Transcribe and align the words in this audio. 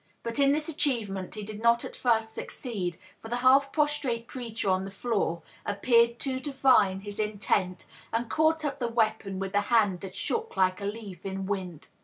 But 0.23 0.39
in 0.39 0.51
this 0.51 0.67
achievement 0.67 1.35
he 1.35 1.43
did 1.43 1.61
not 1.61 1.85
at 1.85 1.95
first 1.95 2.33
succeed; 2.33 2.97
for 3.21 3.27
the 3.29 3.35
half 3.45 3.71
prostrate 3.71 4.27
creature 4.27 4.67
on 4.67 4.83
the 4.83 4.89
floor 4.89 5.43
appeared 5.63 6.17
to 6.21 6.39
divine 6.39 7.01
his 7.01 7.19
intent, 7.19 7.85
and 8.11 8.27
caught 8.27 8.65
up 8.65 8.79
the 8.79 8.87
weapon 8.87 9.37
with 9.37 9.53
a 9.53 9.61
hand 9.69 9.99
that 9.99 10.15
shook 10.15 10.57
like 10.57 10.81
a 10.81 10.85
leaf 10.85 11.23
in 11.23 11.45
wind. 11.45 11.85